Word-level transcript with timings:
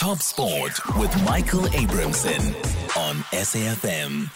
Top 0.00 0.22
Sport 0.22 0.96
with 0.96 1.14
Michael 1.24 1.66
Abrahamson 1.74 2.54
on 2.96 3.16
SAFM. 3.34 4.30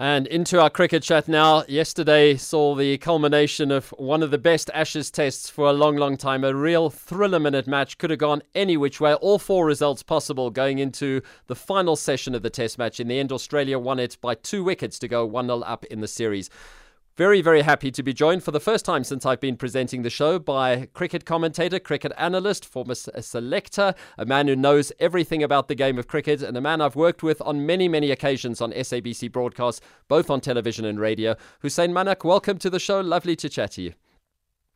And 0.00 0.26
into 0.26 0.60
our 0.60 0.68
cricket 0.68 1.04
chat 1.04 1.28
now. 1.28 1.62
Yesterday 1.68 2.36
saw 2.36 2.74
the 2.74 2.98
culmination 2.98 3.70
of 3.70 3.90
one 3.90 4.20
of 4.20 4.32
the 4.32 4.36
best 4.36 4.70
Ashes 4.74 5.12
tests 5.12 5.48
for 5.48 5.68
a 5.68 5.72
long, 5.72 5.94
long 5.94 6.16
time. 6.16 6.42
A 6.42 6.52
real 6.52 6.90
thriller 6.90 7.38
minute 7.38 7.68
match. 7.68 7.98
Could 7.98 8.10
have 8.10 8.18
gone 8.18 8.42
any 8.52 8.76
which 8.76 9.00
way. 9.00 9.14
All 9.14 9.38
four 9.38 9.64
results 9.64 10.02
possible 10.02 10.50
going 10.50 10.80
into 10.80 11.22
the 11.46 11.54
final 11.54 11.94
session 11.94 12.34
of 12.34 12.42
the 12.42 12.50
test 12.50 12.76
match. 12.76 12.98
In 12.98 13.06
the 13.06 13.20
end, 13.20 13.30
Australia 13.30 13.78
won 13.78 14.00
it 14.00 14.16
by 14.20 14.34
two 14.34 14.64
wickets 14.64 14.98
to 14.98 15.06
go 15.06 15.24
1 15.24 15.46
0 15.46 15.60
up 15.60 15.84
in 15.84 16.00
the 16.00 16.08
series. 16.08 16.50
Very, 17.16 17.42
very 17.42 17.62
happy 17.62 17.92
to 17.92 18.02
be 18.02 18.12
joined 18.12 18.42
for 18.42 18.50
the 18.50 18.58
first 18.58 18.84
time 18.84 19.04
since 19.04 19.24
I've 19.24 19.38
been 19.38 19.56
presenting 19.56 20.02
the 20.02 20.10
show 20.10 20.40
by 20.40 20.86
cricket 20.94 21.24
commentator, 21.24 21.78
cricket 21.78 22.10
analyst, 22.18 22.64
former 22.64 22.96
selector, 22.96 23.94
a 24.18 24.26
man 24.26 24.48
who 24.48 24.56
knows 24.56 24.90
everything 24.98 25.40
about 25.40 25.68
the 25.68 25.76
game 25.76 25.96
of 25.96 26.08
cricket, 26.08 26.42
and 26.42 26.56
a 26.56 26.60
man 26.60 26.80
I've 26.80 26.96
worked 26.96 27.22
with 27.22 27.40
on 27.42 27.64
many, 27.64 27.86
many 27.86 28.10
occasions 28.10 28.60
on 28.60 28.72
SABC 28.72 29.30
broadcasts, 29.30 29.80
both 30.08 30.28
on 30.28 30.40
television 30.40 30.84
and 30.84 30.98
radio. 30.98 31.36
Hussein 31.60 31.92
Manack, 31.92 32.24
welcome 32.24 32.58
to 32.58 32.68
the 32.68 32.80
show. 32.80 33.00
Lovely 33.00 33.36
to 33.36 33.48
chat 33.48 33.70
to 33.72 33.82
you. 33.82 33.92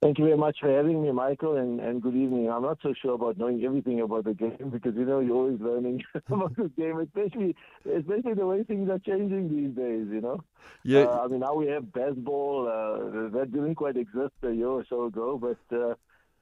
Thank 0.00 0.18
you 0.18 0.26
very 0.26 0.36
much 0.36 0.58
for 0.60 0.70
having 0.70 1.02
me, 1.02 1.10
Michael, 1.10 1.56
and, 1.56 1.80
and 1.80 2.00
good 2.00 2.14
evening. 2.14 2.48
I'm 2.48 2.62
not 2.62 2.78
so 2.84 2.94
sure 3.02 3.14
about 3.14 3.36
knowing 3.36 3.64
everything 3.64 4.00
about 4.00 4.24
the 4.24 4.34
game 4.34 4.70
because 4.70 4.94
you 4.94 5.04
know 5.04 5.18
you're 5.18 5.34
always 5.34 5.60
learning 5.60 6.04
about 6.28 6.54
the 6.54 6.68
game, 6.68 7.00
especially 7.00 7.56
especially 7.84 8.34
the 8.34 8.46
way 8.46 8.62
things 8.62 8.88
are 8.90 9.00
changing 9.00 9.48
these 9.48 9.74
days. 9.74 10.06
You 10.08 10.20
know, 10.20 10.44
yeah. 10.84 11.00
Uh, 11.00 11.22
I 11.24 11.26
mean, 11.26 11.40
now 11.40 11.54
we 11.54 11.66
have 11.66 11.82
Bazball 11.82 12.68
uh, 12.68 13.36
that 13.36 13.50
didn't 13.52 13.74
quite 13.74 13.96
exist 13.96 14.34
a 14.44 14.52
year 14.52 14.68
or 14.68 14.84
so 14.88 15.06
ago, 15.06 15.36
but 15.36 15.76
uh, 15.76 15.94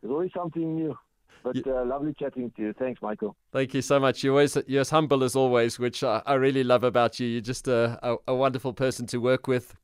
there's 0.02 0.10
always 0.10 0.32
something 0.36 0.76
new. 0.76 0.98
But 1.42 1.66
uh, 1.66 1.84
lovely 1.84 2.14
chatting 2.18 2.50
to 2.56 2.62
you. 2.62 2.72
Thanks, 2.72 3.00
Michael. 3.00 3.36
Thank 3.52 3.74
you 3.74 3.82
so 3.82 4.00
much. 4.00 4.24
You're 4.24 4.34
always 4.34 4.56
you're 4.66 4.80
as 4.80 4.90
humble 4.90 5.24
as 5.24 5.36
always, 5.36 5.78
which 5.78 6.02
I, 6.02 6.22
I 6.26 6.34
really 6.34 6.64
love 6.64 6.84
about 6.84 7.20
you. 7.20 7.26
You're 7.26 7.40
just 7.40 7.68
a, 7.68 7.98
a, 8.02 8.16
a, 8.28 8.34
wonderful 8.34 8.72
person 8.72 9.06
to 9.06 9.18
work 9.18 9.46
with. 9.46 9.74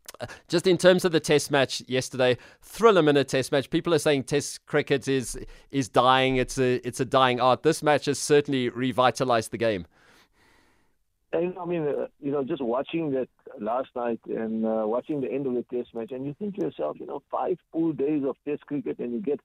Just 0.49 0.67
in 0.67 0.77
terms 0.77 1.05
of 1.05 1.13
the 1.13 1.21
Test 1.21 1.51
match 1.51 1.83
yesterday, 1.87 2.37
thriller 2.61 3.03
minute 3.03 3.29
Test 3.29 3.53
match. 3.53 3.71
People 3.71 3.95
are 3.95 3.99
saying 3.99 4.25
Test 4.25 4.67
cricket 4.67 5.09
is 5.09 5.39
is 5.71 5.89
dying. 5.89 6.37
It's 6.37 6.59
a 6.59 6.87
it's 6.87 7.01
a 7.01 7.05
dying 7.05 7.41
art. 7.41 7.63
This 7.63 7.83
match 7.83 8.07
has 8.07 8.19
certainly 8.19 8.69
revitalized 8.69 9.51
the 9.51 9.59
game. 9.59 9.87
And 11.33 11.55
I 11.59 11.65
mean, 11.65 11.83
uh, 11.89 12.07
you 12.21 12.31
know, 12.31 12.45
just 12.45 12.61
watching 12.61 13.13
that 13.13 13.29
last 13.59 13.89
night 13.97 14.21
and 14.27 14.67
uh, 14.67 14.83
watching 14.85 15.21
the 15.21 15.33
end 15.33 15.47
of 15.47 15.55
the 15.55 15.65
Test 15.73 15.95
match, 15.95 16.13
and 16.13 16.27
you 16.27 16.35
think 16.39 16.57
to 16.57 16.67
yourself, 16.67 16.99
you 17.01 17.07
know, 17.07 17.23
five 17.31 17.57
full 17.73 17.93
days 17.93 18.23
of 18.25 18.37
Test 18.47 18.67
cricket, 18.67 18.99
and 18.99 19.13
you 19.13 19.21
get 19.21 19.41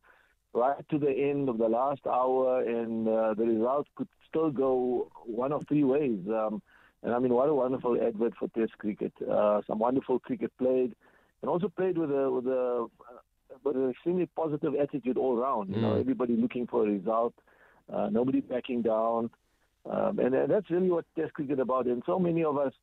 right 0.54 0.88
to 0.90 0.98
the 0.98 1.12
end 1.12 1.50
of 1.50 1.58
the 1.58 1.68
last 1.68 2.02
hour, 2.06 2.62
and 2.62 3.08
uh, 3.08 3.34
the 3.34 3.46
result 3.46 3.88
could 3.96 4.08
still 4.28 4.50
go 4.50 5.12
one 5.26 5.52
of 5.52 5.68
three 5.68 5.84
ways. 5.84 6.20
Um, 6.28 6.62
and 7.04 7.14
I 7.14 7.20
mean, 7.20 7.34
what 7.34 7.50
a 7.50 7.54
wonderful 7.54 7.98
advert 8.02 8.34
for 8.38 8.48
Test 8.50 8.78
cricket. 8.78 9.14
Uh, 9.22 9.62
some 9.68 9.80
wonderful 9.80 10.20
cricket 10.20 10.52
played, 10.58 10.96
and 11.42 11.50
also 11.50 11.70
played 11.70 11.98
with 11.98 12.12
a 12.12 12.30
with 12.30 12.48
a 12.48 12.88
with 13.64 13.76
an 13.76 13.90
extremely 13.92 14.26
positive 14.36 14.74
attitude 14.76 15.18
all 15.18 15.38
around. 15.38 15.70
You 15.70 15.76
mm. 15.76 15.82
know, 15.82 15.96
everybody 15.96 16.36
looking 16.36 16.68
for 16.68 16.88
a 16.88 16.92
result, 16.92 17.34
uh, 17.94 18.10
nobody 18.12 18.42
backing 18.42 18.82
down, 18.82 19.30
um, 19.90 20.20
and, 20.20 20.34
and 20.34 20.52
that's 20.52 20.70
really 20.72 20.90
what 20.90 21.06
Test 21.18 21.34
cricket 21.34 21.60
about. 21.60 21.86
And 21.86 22.04
so 22.06 22.20
many 22.20 22.44
of 22.44 22.58
us. 22.58 22.74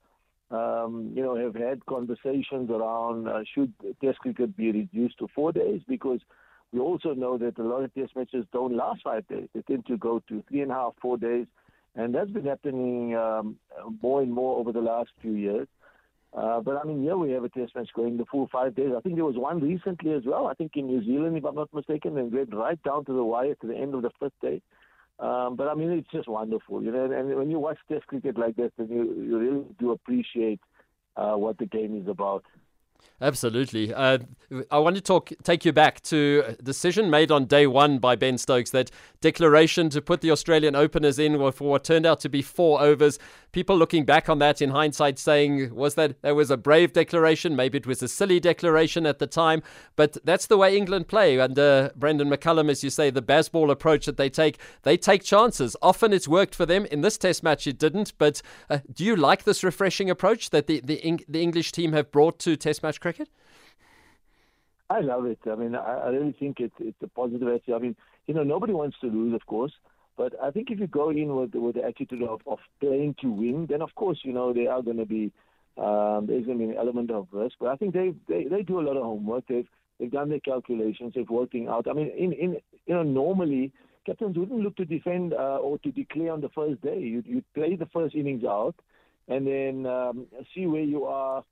Um, 0.50 1.10
you 1.16 1.22
know, 1.22 1.34
have 1.36 1.54
had 1.54 1.84
conversations 1.86 2.70
around 2.70 3.26
uh, 3.26 3.42
should 3.54 3.72
Test 4.02 4.18
cricket 4.18 4.54
be 4.54 4.70
reduced 4.70 5.18
to 5.18 5.26
four 5.34 5.52
days 5.52 5.80
because 5.88 6.20
we 6.74 6.80
also 6.80 7.14
know 7.14 7.38
that 7.38 7.56
a 7.58 7.62
lot 7.62 7.84
of 7.84 7.94
test 7.94 8.16
matches 8.16 8.44
don't 8.52 8.76
last 8.76 9.02
five 9.04 9.26
days. 9.28 9.48
They 9.54 9.62
tend 9.62 9.86
to 9.86 9.96
go 9.96 10.20
to 10.28 10.42
three 10.48 10.60
and 10.60 10.72
a 10.72 10.74
half, 10.74 10.94
four 11.00 11.16
days. 11.16 11.46
And 11.94 12.12
that's 12.12 12.30
been 12.30 12.46
happening 12.46 13.14
um, 13.14 13.56
more 14.02 14.20
and 14.22 14.32
more 14.32 14.58
over 14.58 14.72
the 14.72 14.80
last 14.80 15.10
few 15.22 15.34
years. 15.34 15.68
Uh, 16.36 16.60
but 16.60 16.76
I 16.76 16.82
mean, 16.82 17.00
here 17.00 17.16
we 17.16 17.30
have 17.30 17.44
a 17.44 17.48
test 17.48 17.76
match 17.76 17.90
going 17.94 18.16
the 18.16 18.24
full 18.24 18.48
five 18.50 18.74
days. 18.74 18.90
I 18.96 19.00
think 19.00 19.14
there 19.14 19.24
was 19.24 19.36
one 19.36 19.60
recently 19.60 20.14
as 20.14 20.22
well. 20.26 20.48
I 20.48 20.54
think 20.54 20.72
in 20.74 20.88
New 20.88 21.04
Zealand, 21.04 21.36
if 21.36 21.44
I'm 21.44 21.54
not 21.54 21.72
mistaken, 21.72 22.18
and 22.18 22.32
went 22.32 22.52
right 22.52 22.82
down 22.82 23.04
to 23.04 23.12
the 23.12 23.22
wire 23.22 23.54
to 23.54 23.66
the 23.68 23.76
end 23.76 23.94
of 23.94 24.02
the 24.02 24.10
fifth 24.18 24.32
day. 24.42 24.60
Um, 25.20 25.54
but 25.54 25.68
I 25.68 25.74
mean, 25.74 25.92
it's 25.92 26.10
just 26.10 26.26
wonderful, 26.26 26.82
you 26.82 26.90
know. 26.90 27.04
And 27.04 27.36
when 27.36 27.52
you 27.52 27.60
watch 27.60 27.78
Test 27.88 28.08
cricket 28.08 28.36
like 28.36 28.56
this, 28.56 28.72
then 28.76 28.88
you, 28.88 29.04
you 29.22 29.38
really 29.38 29.64
do 29.78 29.92
appreciate 29.92 30.60
uh, 31.16 31.34
what 31.34 31.56
the 31.58 31.66
game 31.66 32.02
is 32.02 32.08
about. 32.08 32.44
Absolutely. 33.20 33.94
Uh, 33.94 34.18
I 34.70 34.78
want 34.78 34.96
to 34.96 35.02
talk, 35.02 35.32
take 35.42 35.64
you 35.64 35.72
back 35.72 36.02
to 36.02 36.42
a 36.46 36.52
decision 36.62 37.10
made 37.10 37.30
on 37.30 37.46
day 37.46 37.66
one 37.66 37.98
by 37.98 38.16
Ben 38.16 38.38
Stokes 38.38 38.70
that 38.70 38.90
declaration 39.20 39.88
to 39.90 40.02
put 40.02 40.20
the 40.20 40.30
Australian 40.30 40.74
openers 40.74 41.18
in 41.18 41.38
for 41.52 41.70
what 41.70 41.84
turned 41.84 42.06
out 42.06 42.20
to 42.20 42.28
be 42.28 42.42
four 42.42 42.82
overs. 42.82 43.18
People 43.54 43.78
looking 43.78 44.04
back 44.04 44.28
on 44.28 44.40
that 44.40 44.60
in 44.60 44.70
hindsight 44.70 45.16
saying, 45.16 45.72
was 45.72 45.94
that 45.94 46.20
there 46.22 46.34
was 46.34 46.50
a 46.50 46.56
brave 46.56 46.92
declaration? 46.92 47.54
Maybe 47.54 47.78
it 47.78 47.86
was 47.86 48.02
a 48.02 48.08
silly 48.08 48.40
declaration 48.40 49.06
at 49.06 49.20
the 49.20 49.28
time, 49.28 49.62
but 49.94 50.16
that's 50.24 50.48
the 50.48 50.56
way 50.56 50.76
England 50.76 51.06
play. 51.06 51.38
And 51.38 51.54
Brendon 51.54 52.28
McCullum, 52.28 52.68
as 52.68 52.82
you 52.82 52.90
say, 52.90 53.10
the 53.10 53.22
Bazball 53.22 53.70
approach 53.70 54.06
that 54.06 54.16
they 54.16 54.28
take, 54.28 54.58
they 54.82 54.96
take 54.96 55.22
chances. 55.22 55.76
Often 55.80 56.12
it's 56.12 56.26
worked 56.26 56.52
for 56.52 56.66
them. 56.66 56.84
In 56.86 57.02
this 57.02 57.16
test 57.16 57.44
match, 57.44 57.68
it 57.68 57.78
didn't. 57.78 58.12
But 58.18 58.42
uh, 58.68 58.78
do 58.92 59.04
you 59.04 59.14
like 59.14 59.44
this 59.44 59.62
refreshing 59.62 60.10
approach 60.10 60.50
that 60.50 60.66
the, 60.66 60.80
the, 60.80 61.20
the 61.28 61.40
English 61.40 61.70
team 61.70 61.92
have 61.92 62.10
brought 62.10 62.40
to 62.40 62.56
test 62.56 62.82
match 62.82 62.98
cricket? 62.98 63.28
I 64.90 64.98
love 64.98 65.26
it. 65.26 65.38
I 65.46 65.54
mean, 65.54 65.76
I, 65.76 65.98
I 66.06 66.08
really 66.08 66.32
think 66.32 66.58
it's 66.58 66.74
it's 66.80 67.00
a 67.02 67.08
positive 67.08 67.46
attitude. 67.46 67.76
I 67.76 67.78
mean, 67.78 67.94
you 68.26 68.34
know, 68.34 68.42
nobody 68.42 68.72
wants 68.72 68.96
to 69.02 69.06
lose, 69.06 69.32
of 69.32 69.46
course, 69.46 69.72
but 70.16 70.32
I 70.42 70.50
think 70.50 70.70
if 70.70 70.78
you 70.78 70.86
go 70.86 71.10
in 71.10 71.34
with 71.34 71.54
with 71.54 71.74
the 71.76 71.84
attitude 71.84 72.22
of, 72.22 72.40
of 72.46 72.58
playing 72.80 73.16
to 73.20 73.28
win, 73.28 73.66
then 73.68 73.82
of 73.82 73.94
course, 73.94 74.18
you 74.22 74.32
know, 74.32 74.52
they 74.52 74.66
are 74.66 74.82
going 74.82 74.98
to 74.98 75.06
be 75.06 75.32
um, 75.76 76.26
there's 76.26 76.46
going 76.46 76.58
to 76.58 76.66
be 76.66 76.70
an 76.70 76.76
element 76.76 77.10
of 77.10 77.26
risk. 77.32 77.56
But 77.58 77.70
I 77.70 77.76
think 77.76 77.94
they 77.94 78.14
they 78.28 78.44
they 78.44 78.62
do 78.62 78.80
a 78.80 78.82
lot 78.82 78.96
of 78.96 79.02
homework. 79.02 79.44
They've 79.48 79.66
they've 79.98 80.10
done 80.10 80.30
their 80.30 80.40
calculations. 80.40 81.14
They've 81.14 81.28
working 81.28 81.68
out. 81.68 81.86
I 81.88 81.92
mean, 81.92 82.10
in 82.16 82.32
in 82.32 82.56
you 82.86 82.94
know, 82.94 83.02
normally 83.02 83.72
captains 84.06 84.36
wouldn't 84.36 84.60
look 84.60 84.76
to 84.76 84.84
defend 84.84 85.32
uh, 85.32 85.56
or 85.56 85.78
to 85.78 85.90
declare 85.90 86.32
on 86.32 86.40
the 86.40 86.50
first 86.50 86.80
day. 86.82 87.00
You 87.00 87.22
you 87.26 87.42
play 87.54 87.74
the 87.74 87.86
first 87.86 88.14
innings 88.14 88.44
out, 88.44 88.76
and 89.28 89.46
then 89.46 89.86
um, 89.86 90.26
see 90.54 90.66
where 90.66 90.82
you 90.82 91.04
are 91.04 91.44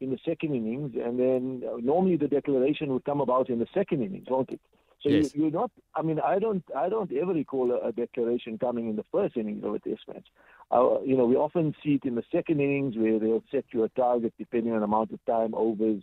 in 0.00 0.10
the 0.10 0.18
second 0.26 0.54
innings, 0.54 0.94
and 1.02 1.18
then 1.18 1.62
uh, 1.66 1.76
normally 1.80 2.16
the 2.16 2.28
declaration 2.28 2.92
would 2.92 3.04
come 3.04 3.20
about 3.20 3.50
in 3.50 3.58
the 3.58 3.66
second 3.74 4.02
innings, 4.02 4.26
won't 4.28 4.50
it? 4.50 4.60
So 5.02 5.08
yes. 5.08 5.34
you, 5.34 5.46
are 5.46 5.50
not. 5.50 5.70
I 5.94 6.02
mean, 6.02 6.20
I 6.20 6.38
don't. 6.38 6.62
I 6.76 6.88
don't 6.88 7.10
ever 7.12 7.32
recall 7.32 7.70
a, 7.72 7.88
a, 7.88 7.92
declaration 7.92 8.58
coming 8.58 8.90
in 8.90 8.96
the 8.96 9.04
first 9.10 9.36
innings 9.36 9.64
of 9.64 9.74
a 9.74 9.78
Test 9.78 10.02
match. 10.08 10.26
Uh, 10.70 11.00
you 11.02 11.16
know, 11.16 11.24
we 11.24 11.36
often 11.36 11.74
see 11.82 11.94
it 11.94 12.04
in 12.04 12.14
the 12.14 12.22
second 12.30 12.60
innings 12.60 12.96
where 12.96 13.18
they'll 13.18 13.42
set 13.50 13.64
you 13.72 13.84
a 13.84 13.88
target 13.90 14.34
depending 14.38 14.72
on 14.72 14.80
the 14.80 14.84
amount 14.84 15.10
of 15.12 15.24
time, 15.24 15.54
overs, 15.54 16.02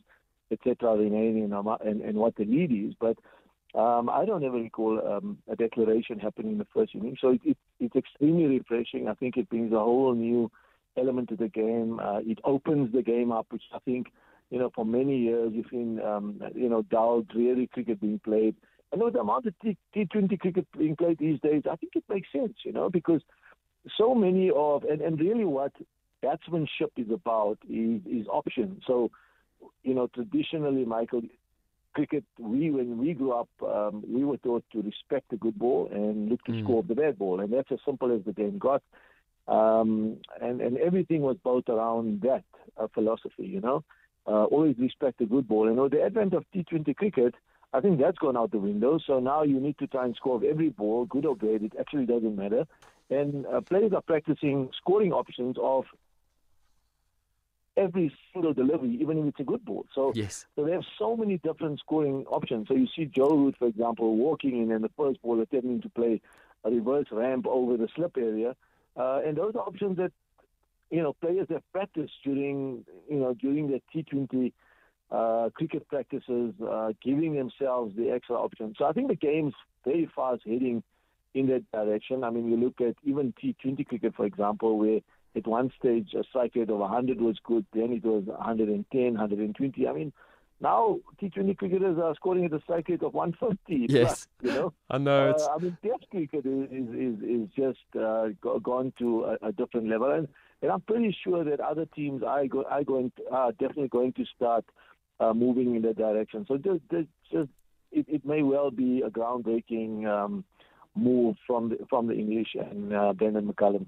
etc., 0.51 0.97
remaining, 0.97 1.43
and, 1.43 1.67
and, 1.85 2.01
and 2.01 2.17
what 2.17 2.35
the 2.35 2.45
lead 2.45 2.71
is. 2.71 2.95
But 2.99 3.17
um, 3.79 4.09
I 4.09 4.25
don't 4.25 4.43
ever 4.43 4.57
recall 4.57 4.99
um, 5.05 5.37
a 5.47 5.55
declaration 5.55 6.19
happening 6.19 6.53
in 6.53 6.57
the 6.57 6.67
first 6.73 6.95
innings, 6.95 7.19
So 7.21 7.29
it, 7.29 7.41
it, 7.43 7.57
it's 7.79 7.95
extremely 7.95 8.45
refreshing. 8.45 9.07
I 9.07 9.13
think 9.13 9.37
it 9.37 9.49
brings 9.49 9.71
a 9.71 9.79
whole 9.79 10.15
new 10.15 10.51
element 10.97 11.29
to 11.29 11.35
the 11.35 11.49
game. 11.49 11.99
Uh, 11.99 12.19
it 12.19 12.39
opens 12.43 12.91
the 12.93 13.03
game 13.03 13.31
up, 13.31 13.45
which 13.49 13.63
I 13.73 13.79
think, 13.79 14.07
you 14.49 14.57
know, 14.57 14.71
for 14.73 14.85
many 14.85 15.19
years 15.19 15.51
you've 15.53 15.67
seen, 15.69 16.01
um, 16.01 16.41
you 16.55 16.69
know, 16.69 16.81
dull, 16.81 17.21
dreary 17.21 17.67
cricket 17.71 18.01
being 18.01 18.19
played. 18.19 18.55
And 18.91 19.01
with 19.01 19.13
the 19.13 19.19
amount 19.19 19.45
of 19.45 19.53
T- 19.61 19.77
T20 19.95 20.39
cricket 20.39 20.67
being 20.77 20.95
played 20.95 21.17
these 21.19 21.39
days, 21.41 21.63
I 21.69 21.75
think 21.75 21.93
it 21.95 22.03
makes 22.09 22.31
sense, 22.31 22.53
you 22.63 22.71
know, 22.71 22.89
because 22.89 23.21
so 23.97 24.15
many 24.15 24.49
of, 24.49 24.83
and, 24.83 25.01
and 25.01 25.19
really 25.19 25.45
what 25.45 25.73
batsmanship 26.21 26.91
is 26.95 27.11
about 27.11 27.57
is, 27.69 28.01
is 28.05 28.27
option. 28.27 28.81
So, 28.87 29.11
you 29.83 29.93
know, 29.93 30.07
traditionally, 30.07 30.85
Michael, 30.85 31.23
cricket, 31.93 32.23
we 32.39 32.69
when 32.69 32.97
we 32.99 33.13
grew 33.13 33.31
up, 33.31 33.49
um, 33.63 34.03
we 34.07 34.23
were 34.23 34.37
taught 34.37 34.63
to 34.71 34.81
respect 34.81 35.29
the 35.31 35.37
good 35.37 35.57
ball 35.57 35.89
and 35.91 36.29
look 36.29 36.43
to 36.45 36.51
mm. 36.51 36.63
score 36.63 36.83
the 36.83 36.95
bad 36.95 37.17
ball, 37.17 37.39
and 37.39 37.51
that's 37.51 37.71
as 37.71 37.79
simple 37.85 38.15
as 38.15 38.23
the 38.23 38.33
game 38.33 38.57
got. 38.59 38.83
Um, 39.47 40.17
and, 40.41 40.61
and 40.61 40.77
everything 40.77 41.21
was 41.21 41.37
built 41.43 41.69
around 41.69 42.21
that 42.21 42.43
uh, 42.77 42.87
philosophy, 42.93 43.47
you 43.47 43.61
know. 43.61 43.83
Uh, 44.27 44.43
always 44.43 44.75
respect 44.77 45.19
the 45.19 45.25
good 45.25 45.47
ball. 45.47 45.69
You 45.69 45.75
know, 45.75 45.87
the 45.87 46.03
advent 46.03 46.33
of 46.33 46.43
T20 46.53 46.95
cricket, 46.95 47.33
I 47.73 47.81
think 47.81 47.99
that's 47.99 48.17
gone 48.17 48.37
out 48.37 48.51
the 48.51 48.59
window. 48.59 48.99
So 49.05 49.19
now 49.19 49.43
you 49.43 49.59
need 49.59 49.77
to 49.79 49.87
try 49.87 50.05
and 50.05 50.15
score 50.15 50.41
every 50.43 50.69
ball, 50.69 51.05
good 51.05 51.25
or 51.25 51.35
bad. 51.35 51.63
It 51.63 51.73
actually 51.79 52.05
doesn't 52.05 52.35
matter. 52.35 52.65
And 53.09 53.45
uh, 53.45 53.61
players 53.61 53.93
are 53.93 54.01
practicing 54.01 54.69
scoring 54.77 55.13
options 55.13 55.57
of 55.61 55.85
every 57.75 58.11
single 58.33 58.53
delivery, 58.53 58.97
even 58.99 59.19
if 59.19 59.25
it's 59.27 59.39
a 59.39 59.43
good 59.43 59.63
ball. 59.63 59.85
So, 59.93 60.11
yes. 60.15 60.47
so 60.55 60.65
they 60.65 60.71
have 60.71 60.83
so 60.97 61.15
many 61.15 61.37
different 61.37 61.79
scoring 61.79 62.25
options. 62.27 62.67
So 62.67 62.73
you 62.73 62.87
see 62.95 63.05
Joe 63.05 63.29
Root, 63.29 63.55
for 63.59 63.67
example, 63.67 64.15
walking 64.15 64.61
in 64.61 64.71
and 64.71 64.83
the 64.83 64.91
first 64.97 65.21
ball 65.21 65.39
attempting 65.39 65.81
to 65.81 65.89
play 65.89 66.21
a 66.63 66.71
reverse 66.71 67.05
ramp 67.11 67.45
over 67.47 67.77
the 67.77 67.87
slip 67.95 68.17
area. 68.17 68.55
Uh, 68.95 69.21
and 69.25 69.37
those 69.37 69.53
are 69.55 69.61
options 69.61 69.97
that 69.97 70.11
you 70.89 71.03
know 71.03 71.13
players 71.13 71.47
have 71.49 71.61
practiced 71.71 72.13
during 72.23 72.85
you 73.09 73.17
know 73.17 73.33
during 73.33 73.67
the 73.67 73.81
T20 73.93 74.53
uh, 75.11 75.49
cricket 75.53 75.87
practices, 75.87 76.53
uh, 76.61 76.91
giving 77.03 77.35
themselves 77.35 77.95
the 77.95 78.09
extra 78.09 78.35
option. 78.35 78.73
So 78.77 78.85
I 78.85 78.91
think 78.91 79.07
the 79.07 79.15
game's 79.15 79.53
very 79.85 80.09
fast 80.15 80.41
heading 80.45 80.83
in 81.33 81.47
that 81.47 81.63
direction. 81.71 82.23
I 82.23 82.29
mean, 82.29 82.49
you 82.49 82.57
look 82.57 82.81
at 82.81 82.95
even 83.03 83.33
T20 83.41 83.85
cricket, 83.87 84.15
for 84.15 84.25
example, 84.25 84.77
where 84.77 84.99
at 85.35 85.47
one 85.47 85.71
stage 85.79 86.13
a 86.13 86.23
strike 86.23 86.55
rate 86.55 86.69
of 86.69 86.77
100 86.77 87.21
was 87.21 87.37
good, 87.43 87.65
then 87.73 87.93
it 87.93 88.03
was 88.03 88.23
110, 88.25 89.01
120. 89.13 89.87
I 89.87 89.93
mean, 89.93 90.11
now 90.59 90.99
T20 91.21 91.55
cricketers 91.55 91.99
are 91.99 92.15
scoring 92.15 92.45
at 92.45 92.53
a 92.53 92.61
strike 92.61 92.89
rate 92.89 93.03
of 93.03 93.13
150. 93.13 93.93
Yes, 93.93 94.27
plus, 94.39 94.51
you 94.53 94.59
know. 94.59 94.73
I 94.89 94.97
know. 94.97 95.35
Uh, 95.37 95.55
I 95.55 95.61
mean, 95.61 95.77
Test 95.83 96.09
cricket 96.09 96.45
is 96.45 96.89
is 96.89 97.23
is 97.23 97.49
just 97.55 98.01
uh, 98.01 98.29
gone 98.63 98.91
to 98.97 99.25
a, 99.25 99.47
a, 99.47 99.51
different 99.51 99.87
level, 99.87 100.11
and, 100.11 100.27
and 100.61 100.71
I'm 100.71 100.81
pretty 100.81 101.15
sure 101.23 101.43
that 101.43 101.59
other 101.59 101.85
teams 101.85 102.23
are 102.23 102.45
go, 102.47 102.63
are 102.63 102.83
going 102.83 103.11
to, 103.17 103.29
are 103.29 103.51
definitely 103.51 103.89
going 103.89 104.13
to 104.13 104.25
start 104.35 104.65
uh, 105.19 105.33
moving 105.33 105.75
in 105.75 105.81
that 105.83 105.97
direction. 105.97 106.45
So 106.47 106.57
just 106.57 106.81
just 107.31 107.49
it, 107.91 108.05
it 108.07 108.25
may 108.25 108.43
well 108.43 108.71
be 108.71 109.01
a 109.01 109.09
groundbreaking. 109.09 110.05
Um, 110.05 110.43
move 110.97 111.35
from 111.45 111.69
the, 111.69 111.77
from 111.89 112.07
the 112.07 112.13
English 112.13 112.55
and 112.55 112.93
uh, 112.93 113.13
Brendon 113.13 113.47
McCullum. 113.47 113.85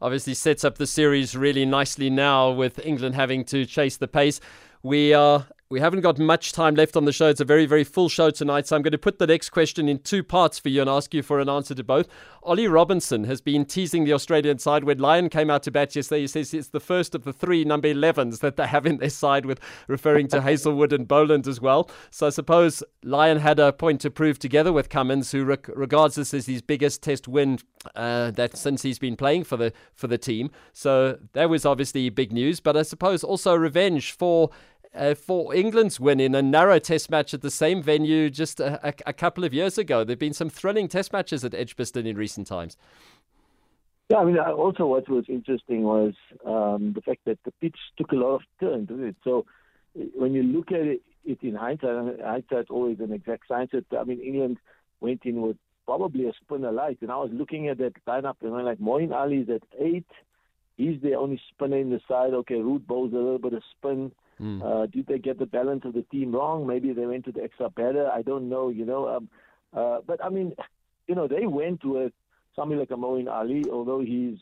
Obviously, 0.00 0.34
sets 0.34 0.64
up 0.64 0.78
the 0.78 0.86
series 0.86 1.36
really 1.36 1.66
nicely 1.66 2.08
now 2.08 2.50
with 2.50 2.84
England 2.84 3.14
having 3.14 3.44
to 3.44 3.66
chase 3.66 3.96
the 3.96 4.08
pace. 4.08 4.40
We 4.82 5.12
are 5.12 5.46
we 5.68 5.80
haven't 5.80 6.00
got 6.00 6.18
much 6.18 6.52
time 6.52 6.76
left 6.76 6.96
on 6.96 7.06
the 7.06 7.12
show. 7.12 7.28
It's 7.28 7.40
a 7.40 7.44
very, 7.44 7.66
very 7.66 7.82
full 7.82 8.08
show 8.08 8.30
tonight. 8.30 8.68
So 8.68 8.76
I'm 8.76 8.82
going 8.82 8.92
to 8.92 8.98
put 8.98 9.18
the 9.18 9.26
next 9.26 9.50
question 9.50 9.88
in 9.88 9.98
two 9.98 10.22
parts 10.22 10.60
for 10.60 10.68
you 10.68 10.80
and 10.80 10.88
ask 10.88 11.12
you 11.12 11.22
for 11.22 11.40
an 11.40 11.48
answer 11.48 11.74
to 11.74 11.82
both. 11.82 12.06
Ollie 12.44 12.68
Robinson 12.68 13.24
has 13.24 13.40
been 13.40 13.64
teasing 13.64 14.04
the 14.04 14.12
Australian 14.12 14.58
side. 14.58 14.84
When 14.84 14.98
Lyon 14.98 15.28
came 15.28 15.50
out 15.50 15.64
to 15.64 15.72
bat 15.72 15.96
yesterday, 15.96 16.20
he 16.20 16.26
says 16.28 16.54
it's 16.54 16.68
the 16.68 16.78
first 16.78 17.16
of 17.16 17.24
the 17.24 17.32
three 17.32 17.64
number 17.64 17.92
11s 17.92 18.38
that 18.40 18.56
they 18.56 18.68
have 18.68 18.86
in 18.86 18.98
their 18.98 19.10
side, 19.10 19.44
with 19.44 19.58
referring 19.88 20.28
to 20.28 20.40
Hazlewood 20.42 20.92
and 20.92 21.08
Boland 21.08 21.48
as 21.48 21.60
well. 21.60 21.90
So 22.10 22.28
I 22.28 22.30
suppose 22.30 22.84
Lyon 23.02 23.38
had 23.38 23.58
a 23.58 23.72
point 23.72 24.00
to 24.02 24.10
prove 24.10 24.38
together 24.38 24.72
with 24.72 24.88
Cummins, 24.88 25.32
who 25.32 25.44
rec- 25.44 25.68
regards 25.68 26.14
this 26.14 26.32
as 26.32 26.46
his 26.46 26.62
biggest 26.62 27.02
test 27.02 27.26
win 27.26 27.58
uh, 27.96 28.30
that 28.32 28.56
since 28.56 28.82
he's 28.82 29.00
been 29.00 29.16
playing 29.16 29.42
for 29.42 29.56
the 29.56 29.72
for 29.96 30.06
the 30.06 30.18
team. 30.18 30.50
So 30.72 31.18
that 31.32 31.50
was 31.50 31.66
obviously 31.66 32.08
big 32.10 32.32
news. 32.32 32.60
But 32.60 32.76
I 32.76 32.82
suppose 32.82 33.24
also 33.24 33.54
revenge 33.56 34.12
for 34.12 34.50
uh, 34.96 35.14
for 35.14 35.54
England's 35.54 36.00
win 36.00 36.20
in 36.20 36.34
a 36.34 36.42
narrow 36.42 36.78
test 36.78 37.10
match 37.10 37.34
at 37.34 37.42
the 37.42 37.50
same 37.50 37.82
venue 37.82 38.30
just 38.30 38.60
a, 38.60 38.88
a, 38.88 38.94
a 39.06 39.12
couple 39.12 39.44
of 39.44 39.52
years 39.52 39.78
ago. 39.78 40.04
There 40.04 40.12
have 40.12 40.18
been 40.18 40.32
some 40.32 40.50
thrilling 40.50 40.88
test 40.88 41.12
matches 41.12 41.44
at 41.44 41.54
Edgbaston 41.54 42.06
in 42.06 42.16
recent 42.16 42.46
times. 42.46 42.76
Yeah, 44.08 44.18
I 44.18 44.24
mean, 44.24 44.38
also 44.38 44.86
what 44.86 45.08
was 45.08 45.24
interesting 45.28 45.82
was 45.82 46.14
um, 46.44 46.92
the 46.94 47.00
fact 47.00 47.20
that 47.26 47.38
the 47.44 47.52
pitch 47.60 47.76
took 47.96 48.12
a 48.12 48.16
lot 48.16 48.36
of 48.36 48.42
turns, 48.60 48.88
didn't 48.88 49.08
it? 49.08 49.16
So 49.24 49.46
when 50.14 50.32
you 50.32 50.42
look 50.44 50.70
at 50.70 50.80
it, 50.80 51.02
it 51.24 51.38
in 51.42 51.56
hindsight, 51.56 52.20
hindsight's 52.24 52.70
always 52.70 53.00
an 53.00 53.12
exact 53.12 53.48
science. 53.48 53.72
I 53.74 54.04
mean, 54.04 54.20
England 54.20 54.58
went 55.00 55.22
in 55.24 55.42
with 55.42 55.56
probably 55.86 56.26
a 56.26 56.32
spinner 56.40 56.70
light, 56.70 56.98
and 57.00 57.10
I 57.10 57.16
was 57.16 57.30
looking 57.32 57.68
at 57.68 57.78
that 57.78 57.94
lineup 58.06 58.36
and 58.42 58.54
I'm 58.54 58.64
like, 58.64 58.78
Moeen 58.78 59.12
Ali 59.12 59.38
is 59.38 59.50
at 59.50 59.62
eight. 59.80 60.06
He's 60.76 61.00
the 61.00 61.14
only 61.14 61.40
spinner 61.50 61.78
in 61.78 61.90
the 61.90 62.00
side. 62.06 62.34
Okay, 62.34 62.56
Root 62.56 62.86
bowls 62.86 63.12
a 63.12 63.16
little 63.16 63.38
bit 63.38 63.54
of 63.54 63.62
spin. 63.78 64.12
Mm. 64.40 64.62
Uh, 64.62 64.86
did 64.86 65.06
they 65.06 65.18
get 65.18 65.38
the 65.38 65.46
balance 65.46 65.84
of 65.84 65.94
the 65.94 66.02
team 66.02 66.32
wrong? 66.32 66.66
Maybe 66.66 66.92
they 66.92 67.06
went 67.06 67.24
to 67.24 67.32
the 67.32 67.42
extra 67.42 67.70
batter. 67.70 68.10
I 68.10 68.22
don't 68.22 68.48
know. 68.48 68.68
You 68.68 68.84
know, 68.84 69.08
um, 69.08 69.28
uh, 69.74 70.00
but 70.06 70.22
I 70.22 70.28
mean, 70.28 70.54
you 71.06 71.14
know, 71.14 71.26
they 71.26 71.46
went 71.46 71.84
with 71.84 72.12
somebody 72.54 72.78
like 72.78 72.90
a 72.90 72.96
Moeen 72.96 73.30
Ali, 73.30 73.64
although 73.70 74.00
he's. 74.00 74.38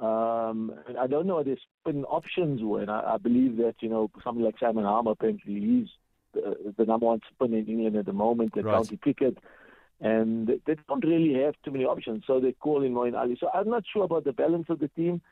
Um, 0.00 0.72
I 0.98 1.06
don't 1.06 1.28
know 1.28 1.36
what 1.36 1.46
his 1.46 1.60
spin 1.80 2.04
options 2.04 2.60
were, 2.60 2.80
and 2.80 2.90
I, 2.90 3.14
I 3.14 3.16
believe 3.16 3.58
that 3.58 3.76
you 3.78 3.88
know 3.88 4.10
somebody 4.24 4.44
like 4.44 4.58
Simon 4.58 4.82
Harmer 4.82 5.12
apparently 5.12 5.60
he's 5.60 5.88
the, 6.32 6.74
the 6.76 6.84
number 6.84 7.06
one 7.06 7.20
spin 7.32 7.54
in 7.54 7.66
England 7.66 7.96
at 7.96 8.06
the 8.06 8.12
moment 8.12 8.56
at 8.56 8.64
right. 8.64 8.74
county 8.74 8.96
cricket, 8.96 9.38
and 10.00 10.48
they 10.66 10.76
don't 10.88 11.04
really 11.04 11.40
have 11.42 11.54
too 11.64 11.70
many 11.70 11.84
options, 11.84 12.24
so 12.26 12.40
they 12.40 12.52
call 12.52 12.82
in 12.82 12.94
Moeen 12.94 13.18
Ali. 13.18 13.36
So 13.38 13.48
I'm 13.54 13.68
not 13.68 13.84
sure 13.90 14.04
about 14.04 14.24
the 14.24 14.32
balance 14.32 14.66
of 14.68 14.78
the 14.78 14.88
team, 14.88 15.22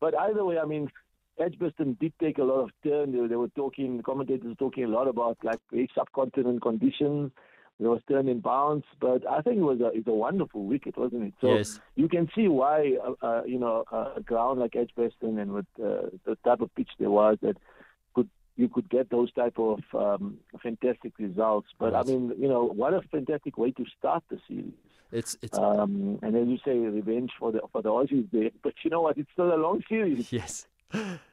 but 0.00 0.18
either 0.18 0.44
way, 0.44 0.58
I 0.58 0.64
mean, 0.64 0.90
Edgbaston 1.38 1.96
did 2.00 2.12
take 2.20 2.38
a 2.38 2.44
lot 2.44 2.60
of 2.60 2.70
turn. 2.82 3.12
They, 3.12 3.26
they 3.28 3.36
were 3.36 3.48
talking, 3.48 3.96
the 3.96 4.02
commentators 4.02 4.46
were 4.46 4.54
talking 4.54 4.84
a 4.84 4.88
lot 4.88 5.08
about 5.08 5.38
like 5.42 5.60
subcontinent 5.94 6.62
conditions. 6.62 7.30
There 7.80 7.90
was 7.90 8.00
turn 8.08 8.28
in 8.28 8.40
bounce, 8.40 8.84
but 9.00 9.24
I 9.28 9.40
think 9.40 9.58
it 9.58 9.62
was 9.62 9.80
a, 9.80 9.86
it's 9.96 10.08
a 10.08 10.12
wonderful 10.12 10.64
wicket, 10.64 10.98
wasn't 10.98 11.28
it? 11.28 11.34
So 11.40 11.54
yes. 11.54 11.78
you 11.94 12.08
can 12.08 12.28
see 12.34 12.48
why, 12.48 12.96
uh, 13.06 13.24
uh, 13.24 13.42
you 13.46 13.60
know, 13.60 13.84
a 14.16 14.20
ground 14.20 14.58
like 14.58 14.74
Edgbaston 14.74 15.38
and 15.38 15.52
with 15.52 15.66
uh, 15.80 16.10
the 16.24 16.36
type 16.44 16.60
of 16.60 16.74
pitch 16.74 16.90
there 16.98 17.10
was 17.10 17.38
that 17.42 17.56
you 18.58 18.68
could 18.68 18.90
get 18.90 19.08
those 19.08 19.32
type 19.32 19.56
of 19.58 19.80
um, 19.94 20.36
fantastic 20.60 21.12
results. 21.18 21.68
But 21.78 21.92
right. 21.92 22.04
I 22.04 22.08
mean, 22.10 22.34
you 22.38 22.48
know, 22.48 22.64
what 22.64 22.92
a 22.92 23.00
fantastic 23.02 23.56
way 23.56 23.70
to 23.70 23.84
start 23.96 24.24
the 24.28 24.38
series. 24.48 24.74
It's 25.10 25.38
it's 25.40 25.56
um, 25.56 26.18
and 26.22 26.34
then 26.34 26.50
you 26.50 26.58
say 26.64 26.76
revenge 26.76 27.30
for 27.38 27.52
the 27.52 27.60
for 27.72 27.80
the 27.80 27.88
Aussies 27.88 28.28
there, 28.30 28.50
but 28.62 28.74
you 28.82 28.90
know 28.90 29.00
what? 29.02 29.16
It's 29.16 29.30
still 29.32 29.54
a 29.54 29.56
long 29.56 29.82
series. 29.88 30.30
Yes. 30.30 30.66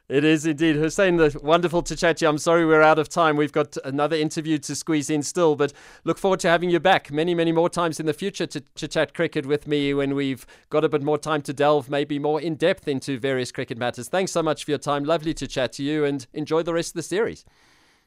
It 0.08 0.22
is 0.22 0.46
indeed. 0.46 0.76
Hussein, 0.76 1.16
the 1.16 1.36
wonderful 1.42 1.82
to 1.82 1.96
chat 1.96 2.18
to 2.18 2.24
you. 2.24 2.28
I'm 2.28 2.38
sorry 2.38 2.64
we're 2.64 2.82
out 2.82 3.00
of 3.00 3.08
time. 3.08 3.36
We've 3.36 3.50
got 3.50 3.76
another 3.84 4.14
interview 4.14 4.56
to 4.58 4.76
squeeze 4.76 5.10
in 5.10 5.24
still, 5.24 5.56
but 5.56 5.72
look 6.04 6.16
forward 6.16 6.38
to 6.40 6.48
having 6.48 6.70
you 6.70 6.78
back 6.78 7.10
many, 7.10 7.34
many 7.34 7.50
more 7.50 7.68
times 7.68 7.98
in 7.98 8.06
the 8.06 8.12
future 8.12 8.46
to, 8.46 8.60
to 8.60 8.86
chat 8.86 9.14
cricket 9.14 9.46
with 9.46 9.66
me 9.66 9.92
when 9.94 10.14
we've 10.14 10.46
got 10.70 10.84
a 10.84 10.88
bit 10.88 11.02
more 11.02 11.18
time 11.18 11.42
to 11.42 11.52
delve 11.52 11.90
maybe 11.90 12.20
more 12.20 12.40
in 12.40 12.54
depth 12.54 12.86
into 12.86 13.18
various 13.18 13.50
cricket 13.50 13.78
matters. 13.78 14.08
Thanks 14.08 14.30
so 14.30 14.44
much 14.44 14.64
for 14.64 14.70
your 14.70 14.78
time. 14.78 15.02
Lovely 15.04 15.34
to 15.34 15.48
chat 15.48 15.72
to 15.72 15.82
you 15.82 16.04
and 16.04 16.24
enjoy 16.32 16.62
the 16.62 16.74
rest 16.74 16.90
of 16.90 16.94
the 16.94 17.02
series. 17.02 17.44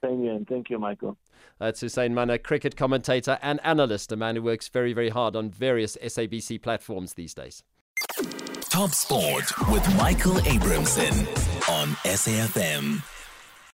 Thank 0.01 0.23
you, 0.23 0.31
and 0.31 0.47
thank 0.47 0.69
you, 0.69 0.79
Michael. 0.79 1.17
That's 1.59 1.81
Hussein 1.81 2.13
Manack, 2.13 2.43
cricket 2.43 2.77
commentator 2.77 3.37
and 3.41 3.59
analyst, 3.65 4.13
a 4.13 4.15
man 4.15 4.37
who 4.37 4.43
works 4.43 4.69
very, 4.69 4.93
very 4.93 5.09
hard 5.09 5.35
on 5.35 5.49
various 5.49 5.97
SABC 6.01 6.61
platforms 6.61 7.15
these 7.15 7.33
days. 7.33 7.63
Top 8.79 8.91
Sport 8.91 9.67
with 9.71 9.85
Michael 9.97 10.39
Abrahamson 10.47 11.27
on 11.67 11.89
SAFM. 12.05 13.18